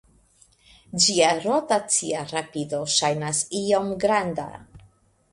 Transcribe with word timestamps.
Ĝia 1.01 1.27
rotacia 1.41 2.23
rapido 2.31 2.79
ŝajnas 2.93 3.43
iom 3.61 3.93
granda. 4.05 4.47